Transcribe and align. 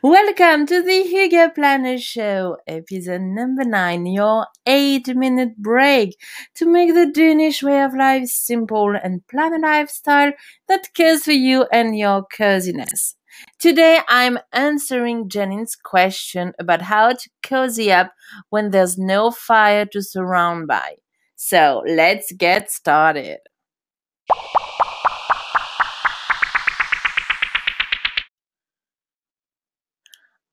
Welcome 0.00 0.66
to 0.66 0.80
the 0.80 1.10
Hygge 1.12 1.56
Planner 1.56 1.98
Show, 1.98 2.58
episode 2.68 3.20
number 3.20 3.64
nine, 3.64 4.06
your 4.06 4.46
eight 4.64 5.08
minute 5.08 5.56
break 5.56 6.16
to 6.54 6.66
make 6.66 6.94
the 6.94 7.10
Danish 7.10 7.64
way 7.64 7.82
of 7.82 7.96
life 7.96 8.28
simple 8.28 8.94
and 8.94 9.26
plan 9.26 9.54
a 9.54 9.58
lifestyle 9.58 10.32
that 10.68 10.94
cares 10.94 11.24
for 11.24 11.32
you 11.32 11.66
and 11.72 11.98
your 11.98 12.24
coziness. 12.24 13.16
Today 13.58 13.98
I'm 14.06 14.38
answering 14.52 15.28
Jeanine's 15.28 15.74
question 15.74 16.52
about 16.60 16.82
how 16.82 17.14
to 17.14 17.30
cozy 17.42 17.90
up 17.90 18.12
when 18.50 18.70
there's 18.70 18.98
no 18.98 19.32
fire 19.32 19.84
to 19.86 20.00
surround 20.00 20.68
by. 20.68 20.94
So 21.34 21.82
let's 21.84 22.30
get 22.30 22.70
started. 22.70 23.38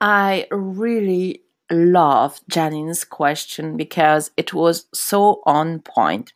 I 0.00 0.46
really 0.50 1.42
loved 1.70 2.42
Jeanine's 2.50 3.04
question 3.04 3.76
because 3.76 4.30
it 4.36 4.52
was 4.52 4.86
so 4.94 5.42
on 5.46 5.80
point. 5.80 6.32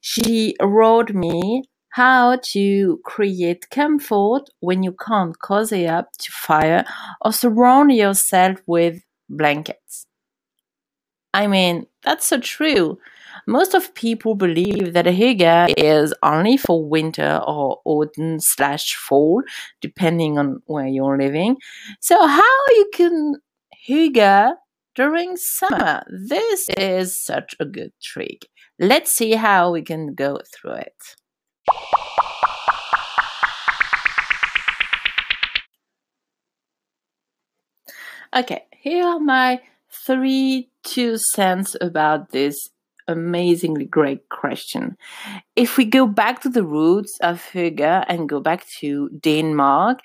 She 0.00 0.54
wrote 0.60 1.12
me 1.12 1.64
how 1.90 2.36
to 2.42 3.00
create 3.04 3.68
comfort 3.70 4.44
when 4.60 4.82
you 4.82 4.92
can't 4.92 5.38
cozy 5.38 5.88
up 5.88 6.12
to 6.18 6.30
fire 6.30 6.84
or 7.22 7.32
surround 7.32 7.92
yourself 7.92 8.58
with 8.66 9.02
blankets. 9.28 10.06
I 11.34 11.46
mean, 11.46 11.86
that's 12.02 12.26
so 12.26 12.38
true. 12.40 12.98
Most 13.46 13.74
of 13.74 13.94
people 13.94 14.34
believe 14.34 14.92
that 14.92 15.06
a 15.06 15.10
hygge 15.10 15.74
is 15.76 16.14
only 16.22 16.56
for 16.56 16.86
winter 16.86 17.40
or 17.46 17.80
autumn 17.84 18.38
slash 18.40 18.94
fall, 18.94 19.42
depending 19.80 20.38
on 20.38 20.62
where 20.66 20.86
you're 20.86 21.18
living. 21.18 21.56
So 22.00 22.26
how 22.26 22.56
you 22.70 22.90
can 22.92 23.36
hygge 23.88 24.54
during 24.94 25.36
summer? 25.36 26.02
This 26.10 26.68
is 26.76 27.22
such 27.22 27.54
a 27.58 27.64
good 27.64 27.92
trick. 28.02 28.46
Let's 28.78 29.12
see 29.12 29.32
how 29.32 29.72
we 29.72 29.82
can 29.82 30.14
go 30.14 30.38
through 30.54 30.72
it. 30.72 31.16
Okay, 38.36 38.62
here 38.70 39.04
are 39.04 39.18
my 39.18 39.60
three 39.90 40.70
two 40.84 41.18
cents 41.34 41.76
about 41.80 42.30
this 42.30 42.68
amazingly 43.10 43.84
great 43.84 44.28
question. 44.28 44.96
If 45.56 45.76
we 45.76 45.84
go 45.84 46.06
back 46.06 46.40
to 46.42 46.48
the 46.48 46.64
roots 46.64 47.18
of 47.20 47.42
hygge 47.52 48.04
and 48.08 48.28
go 48.28 48.40
back 48.40 48.66
to 48.80 49.10
Denmark, 49.20 50.00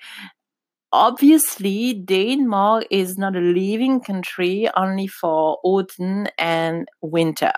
obviously 0.92 1.94
Denmark 1.94 2.86
is 2.90 3.18
not 3.18 3.36
a 3.36 3.40
living 3.40 4.00
country 4.00 4.68
only 4.76 5.06
for 5.06 5.58
autumn 5.62 6.26
and 6.38 6.88
winter. 7.00 7.52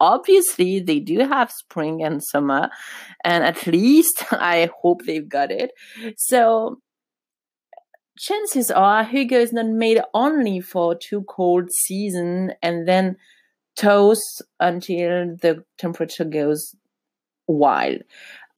Obviously, 0.00 0.80
they 0.80 0.98
do 0.98 1.20
have 1.20 1.52
spring 1.52 2.02
and 2.02 2.22
summer, 2.24 2.70
and 3.24 3.44
at 3.44 3.66
least 3.68 4.24
I 4.32 4.68
hope 4.82 5.02
they've 5.04 5.28
got 5.28 5.52
it. 5.52 5.70
So, 6.16 6.80
chances 8.18 8.70
are 8.70 9.04
hygge 9.04 9.32
is 9.32 9.52
not 9.52 9.66
made 9.66 10.00
only 10.12 10.60
for 10.60 10.94
two 10.94 11.22
cold 11.22 11.70
season 11.72 12.52
and 12.62 12.86
then 12.86 13.16
toast 13.76 14.42
until 14.60 15.36
the 15.40 15.64
temperature 15.78 16.24
goes 16.24 16.74
wild. 17.46 18.02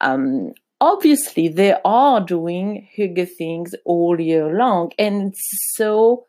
Um, 0.01 0.53
obviously, 0.81 1.47
they 1.47 1.75
are 1.83 2.21
doing 2.21 2.87
hygge 2.97 3.29
things 3.37 3.73
all 3.85 4.19
year 4.19 4.53
long, 4.55 4.91
and 4.99 5.29
it's 5.29 5.75
so 5.75 6.25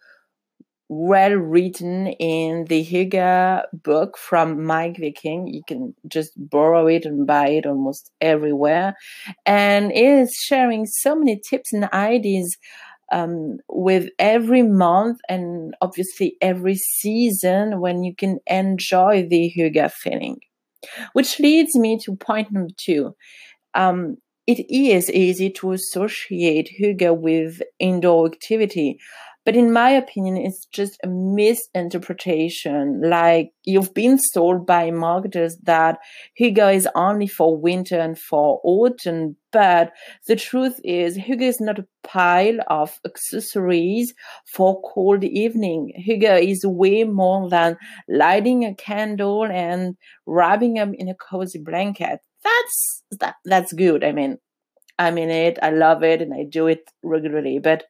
well 0.89 1.33
written 1.33 2.07
in 2.07 2.65
the 2.67 2.85
Hygge 2.85 3.65
book 3.73 4.17
from 4.17 4.59
Meik 4.59 5.01
Wiking. 5.01 5.49
You 5.49 5.63
can 5.67 5.95
just 6.07 6.33
borrow 6.37 6.87
it 6.87 7.05
and 7.05 7.27
buy 7.27 7.49
it 7.49 7.67
almost 7.67 8.11
everywhere. 8.21 8.95
And 9.45 9.91
it 9.91 10.05
is 10.05 10.33
sharing 10.35 10.87
so 10.87 11.17
many 11.17 11.41
tips 11.49 11.73
and 11.73 11.85
ideas 11.93 12.57
um, 13.13 13.59
with 13.69 14.09
every 14.19 14.63
month 14.63 15.19
and 15.29 15.75
obviously 15.81 16.37
every 16.41 16.77
season 16.77 17.81
when 17.81 18.05
you 18.05 18.15
can 18.15 18.39
enjoy 18.47 19.27
the 19.29 19.53
hygge 19.57 19.93
feeling. 19.93 20.41
Which 21.13 21.41
leads 21.41 21.75
me 21.77 21.99
to 22.05 22.17
point 22.17 22.53
number 22.53 22.73
two. 22.77 23.15
Um, 23.75 24.17
it 24.47 24.65
is 24.71 25.11
easy 25.11 25.51
to 25.51 25.73
associate 25.73 26.71
hygge 26.81 27.19
with 27.19 27.63
indoor 27.79 28.27
activity, 28.27 28.99
but 29.47 29.55
in 29.55 29.73
my 29.73 29.91
opinion, 29.91 30.37
it's 30.37 30.67
just 30.73 30.99
a 31.05 31.07
misinterpretation. 31.07 33.01
Like 33.01 33.53
you've 33.63 33.95
been 33.95 34.19
told 34.35 34.67
by 34.67 34.91
marketers 34.91 35.57
that 35.63 35.99
Hygge 36.39 36.75
is 36.75 36.89
only 36.97 37.29
for 37.29 37.57
winter 37.57 37.97
and 37.97 38.19
for 38.19 38.61
autumn. 38.65 39.37
But 39.53 39.93
the 40.27 40.35
truth 40.35 40.81
is 40.83 41.17
Hygge 41.17 41.43
is 41.43 41.61
not 41.61 41.79
a 41.79 41.87
pile 42.03 42.59
of 42.67 42.99
accessories 43.07 44.13
for 44.53 44.83
cold 44.83 45.23
evening. 45.23 45.93
Hygge 45.97 46.51
is 46.51 46.67
way 46.67 47.05
more 47.05 47.49
than 47.49 47.77
lighting 48.09 48.65
a 48.65 48.75
candle 48.75 49.45
and 49.45 49.97
wrapping 50.27 50.81
up 50.81 50.89
in 50.93 51.09
a 51.09 51.15
cozy 51.15 51.61
blanket. 51.61 52.19
That's, 52.43 53.05
that, 53.21 53.37
that's 53.45 53.73
good. 53.73 54.03
I 54.03 54.11
mean, 54.11 54.39
I'm 54.99 55.19
in 55.19 55.31
it. 55.31 55.61
I 55.63 55.71
love 55.71 56.03
it 56.03 56.21
and 56.21 56.35
I 56.35 56.43
do 56.51 56.67
it 56.67 56.91
regularly. 57.05 57.61
But 57.61 57.85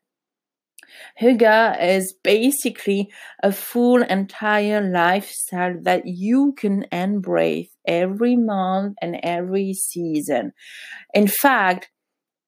Hygge 1.21 1.83
is 1.83 2.15
basically 2.23 3.11
a 3.43 3.53
full 3.53 4.03
entire 4.03 4.81
lifestyle 4.81 5.77
that 5.83 6.07
you 6.07 6.55
can 6.57 6.87
embrace 6.93 7.69
every 7.87 8.37
month 8.37 8.97
and 9.01 9.19
every 9.23 9.73
season. 9.75 10.53
In 11.15 11.29
fact, 11.29 11.91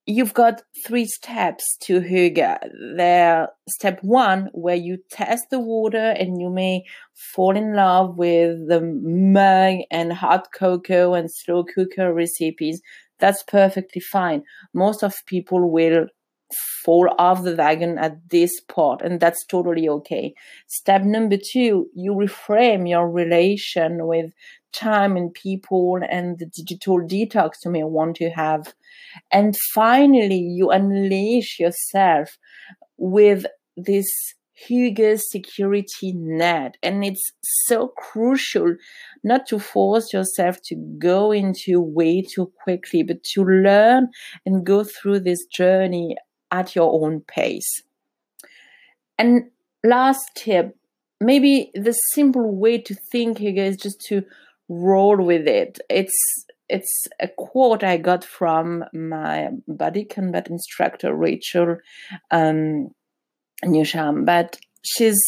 you've 0.09 0.32
got 0.32 0.62
three 0.87 1.04
steps 1.04 1.77
to 1.82 2.00
Hygge. 2.00 2.59
There, 2.97 3.48
step 3.69 3.98
one, 4.03 4.48
where 4.53 4.75
you 4.75 4.98
test 5.10 5.44
the 5.50 5.60
water 5.60 6.10
and 6.19 6.41
you 6.41 6.50
may 6.50 6.84
fall 7.12 7.54
in 7.54 7.75
love 7.75 8.16
with 8.16 8.69
the 8.69 8.81
mug 8.81 9.84
and 9.91 10.12
hot 10.12 10.48
cocoa 10.54 11.12
and 11.15 11.28
slow 11.31 11.62
cooker 11.62 12.12
recipes. 12.12 12.81
That's 13.21 13.43
perfectly 13.43 14.00
fine. 14.00 14.44
Most 14.72 15.03
of 15.03 15.15
people 15.27 15.71
will 15.71 16.06
fall 16.84 17.14
off 17.19 17.44
the 17.44 17.54
wagon 17.54 17.98
at 17.98 18.16
this 18.31 18.60
part, 18.60 19.03
and 19.03 19.20
that's 19.20 19.44
totally 19.47 19.88
okay. 19.88 20.34
Step 20.66 21.03
number 21.03 21.36
two, 21.36 21.88
you 21.94 22.12
reframe 22.12 22.88
your 22.88 23.10
relation 23.10 24.06
with 24.06 24.32
time 24.72 25.16
and 25.16 25.32
people 25.34 25.98
and 26.10 26.38
the 26.38 26.47
digital 26.47 27.00
detox 27.00 27.53
you 27.64 27.70
may 27.70 27.84
want 27.84 28.16
to 28.16 28.31
have. 28.31 28.75
And 29.32 29.56
finally, 29.75 30.38
you 30.38 30.70
unleash 30.70 31.59
yourself 31.59 32.38
with 32.97 33.47
this 33.76 34.09
hygge 34.69 35.20
security 35.20 36.12
net. 36.15 36.76
And 36.82 37.04
it's 37.04 37.32
so 37.42 37.88
crucial 37.97 38.76
not 39.22 39.47
to 39.48 39.59
force 39.59 40.12
yourself 40.12 40.59
to 40.65 40.75
go 40.98 41.30
into 41.32 41.80
way 41.80 42.22
too 42.22 42.53
quickly, 42.62 43.03
but 43.03 43.22
to 43.34 43.44
learn 43.44 44.09
and 44.44 44.66
go 44.66 44.84
through 44.84 45.20
this 45.20 45.44
journey 45.47 46.16
at 46.50 46.75
your 46.75 47.04
own 47.04 47.20
pace. 47.20 47.82
And 49.19 49.50
last 49.84 50.22
tip, 50.36 50.77
maybe 51.21 51.71
the 51.74 51.92
simple 52.15 52.54
way 52.54 52.78
to 52.78 52.95
think 52.95 53.39
here 53.39 53.62
is 53.62 53.77
just 53.77 54.00
to 54.09 54.22
roll 54.68 55.16
with 55.22 55.47
it. 55.47 55.78
It's 55.89 56.45
it's 56.68 57.06
a 57.18 57.28
quote 57.28 57.83
I 57.83 57.97
got 57.97 58.24
from 58.24 58.84
my 58.92 59.48
body 59.66 60.04
combat 60.04 60.48
instructor 60.48 61.15
Rachel 61.15 61.78
um, 62.30 62.91
Newsham, 63.65 64.27
but 64.27 64.59
she's 64.83 65.21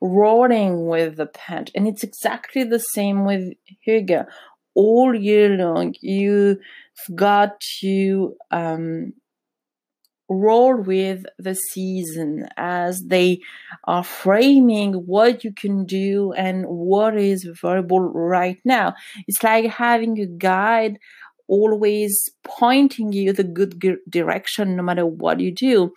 rolling 0.00 0.86
with 0.86 1.16
the 1.16 1.26
punch, 1.26 1.70
and 1.74 1.86
it's 1.86 2.02
exactly 2.02 2.64
the 2.64 2.80
same 2.80 3.24
with 3.24 3.52
Hygge. 3.86 4.26
All 4.74 5.14
year 5.14 5.56
long, 5.56 5.94
you've 6.00 6.58
got 7.14 7.60
to 7.80 8.36
um, 8.50 9.12
roll 10.28 10.76
with 10.76 11.24
the 11.38 11.54
season 11.54 12.48
as 12.56 13.02
they 13.06 13.40
are 13.84 14.04
framing 14.04 14.92
what 14.94 15.44
you 15.44 15.52
can 15.52 15.84
do 15.86 16.32
and 16.32 16.66
what 16.66 17.16
is 17.16 17.44
available 17.44 18.00
right 18.00 18.58
now. 18.64 18.94
It's 19.26 19.42
like 19.42 19.66
having 19.66 20.20
a 20.20 20.26
guide 20.26 20.98
always 21.48 22.28
pointing 22.44 23.12
you 23.12 23.32
the 23.32 23.44
good 23.44 23.80
direction 24.08 24.76
no 24.76 24.82
matter 24.82 25.06
what 25.06 25.40
you 25.40 25.52
do. 25.52 25.92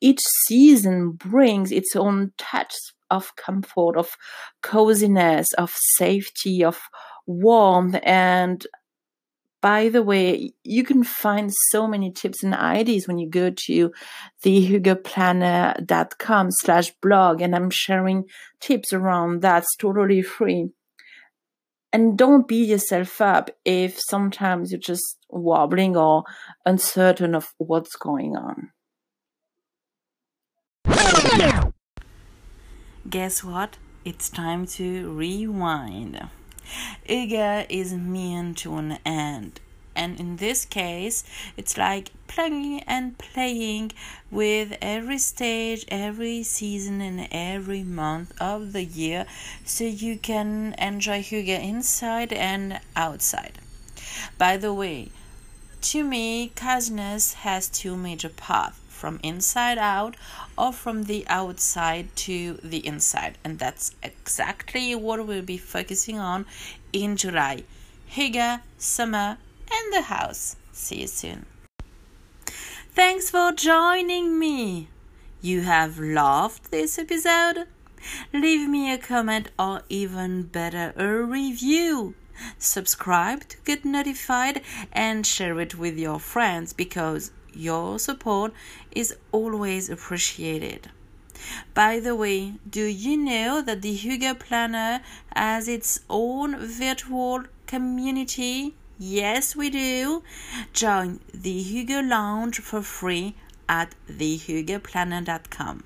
Each 0.00 0.22
season 0.46 1.12
brings 1.12 1.70
its 1.70 1.94
own 1.94 2.32
touch 2.38 2.74
of 3.10 3.36
comfort, 3.36 3.96
of 3.96 4.16
coziness, 4.62 5.52
of 5.54 5.70
safety, 5.96 6.64
of 6.64 6.80
warmth, 7.26 7.98
and 8.02 8.66
By 9.66 9.88
the 9.88 9.98
way, 10.00 10.54
you 10.62 10.84
can 10.84 11.02
find 11.02 11.50
so 11.72 11.88
many 11.88 12.12
tips 12.12 12.44
and 12.44 12.54
ideas 12.54 13.08
when 13.08 13.18
you 13.18 13.28
go 13.28 13.50
to 13.66 13.92
thehyggeplanner.com 14.44 16.50
slash 16.52 16.92
blog 17.02 17.40
and 17.40 17.56
I'm 17.56 17.70
sharing 17.70 18.26
tips 18.60 18.92
around 18.92 19.42
that's 19.42 19.74
totally 19.74 20.22
free. 20.22 20.70
And 21.92 22.16
don't 22.16 22.46
beat 22.46 22.68
yourself 22.68 23.20
up 23.20 23.50
if 23.64 23.98
sometimes 24.08 24.70
you're 24.70 24.78
just 24.78 25.16
wobbling 25.30 25.96
or 25.96 26.22
uncertain 26.64 27.34
of 27.34 27.52
what's 27.58 27.96
going 27.96 28.36
on. 28.36 28.70
Guess 33.10 33.42
what? 33.42 33.78
It's 34.04 34.30
time 34.30 34.64
to 34.78 35.10
rewind. 35.10 36.28
Hygge 37.08 37.66
is 37.68 37.92
mean 37.94 38.54
to 38.56 38.76
an 38.76 38.98
end. 39.04 39.60
And 39.94 40.20
in 40.20 40.36
this 40.36 40.66
case, 40.66 41.24
it's 41.56 41.78
like 41.78 42.12
plugging 42.28 42.80
and 42.80 43.16
playing 43.16 43.92
with 44.30 44.76
every 44.82 45.18
stage, 45.18 45.86
every 45.88 46.42
season, 46.42 47.00
and 47.00 47.28
every 47.30 47.82
month 47.82 48.32
of 48.40 48.72
the 48.72 48.84
year 48.84 49.24
so 49.64 49.84
you 49.84 50.18
can 50.18 50.74
enjoy 50.78 51.22
Hygge 51.22 51.48
inside 51.48 52.32
and 52.32 52.80
outside. 52.94 53.58
By 54.36 54.58
the 54.58 54.74
way, 54.74 55.10
to 55.80 56.04
me, 56.04 56.52
coziness 56.54 57.34
has 57.34 57.68
two 57.68 57.96
major 57.96 58.28
paths 58.28 58.80
from 58.96 59.20
inside 59.22 59.78
out 59.78 60.16
or 60.56 60.72
from 60.72 61.04
the 61.04 61.24
outside 61.28 62.14
to 62.16 62.54
the 62.62 62.84
inside. 62.86 63.38
And 63.44 63.58
that's 63.58 63.94
exactly 64.02 64.94
what 64.94 65.26
we'll 65.26 65.42
be 65.42 65.58
focusing 65.58 66.18
on 66.18 66.46
in 66.92 67.16
July. 67.16 67.64
Hygge, 68.10 68.60
summer, 68.78 69.38
and 69.70 69.92
the 69.92 70.02
house. 70.02 70.56
See 70.72 71.02
you 71.02 71.06
soon. 71.06 71.46
Thanks 72.94 73.30
for 73.30 73.52
joining 73.52 74.38
me. 74.38 74.88
You 75.42 75.60
have 75.62 75.98
loved 75.98 76.70
this 76.70 76.98
episode? 76.98 77.66
Leave 78.32 78.68
me 78.68 78.92
a 78.92 78.98
comment 78.98 79.50
or 79.58 79.82
even 79.88 80.44
better, 80.44 80.94
a 80.96 81.22
review. 81.22 82.14
Subscribe 82.58 83.48
to 83.48 83.56
get 83.64 83.84
notified 83.84 84.62
and 84.92 85.26
share 85.26 85.58
it 85.60 85.74
with 85.74 85.98
your 85.98 86.20
friends 86.20 86.72
because 86.72 87.32
your 87.56 87.98
support 87.98 88.52
is 88.92 89.16
always 89.32 89.88
appreciated. 89.88 90.90
By 91.74 92.00
the 92.00 92.14
way, 92.14 92.54
do 92.68 92.84
you 92.84 93.16
know 93.16 93.60
that 93.60 93.82
the 93.82 93.96
Hygge 93.96 94.38
Planner 94.38 95.00
has 95.34 95.68
its 95.68 96.00
own 96.08 96.56
virtual 96.56 97.44
community? 97.66 98.74
Yes, 98.98 99.54
we 99.54 99.70
do. 99.70 100.22
Join 100.72 101.20
the 101.32 101.62
Hygge 101.62 102.08
Lounge 102.08 102.60
for 102.60 102.82
free 102.82 103.34
at 103.68 103.94
thehyggeplanner.com. 104.08 105.84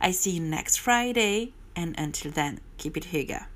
I 0.00 0.10
see 0.10 0.32
you 0.32 0.40
next 0.40 0.76
Friday, 0.76 1.54
and 1.74 1.94
until 1.98 2.30
then, 2.30 2.60
keep 2.76 2.96
it 2.96 3.04
Hygge. 3.04 3.46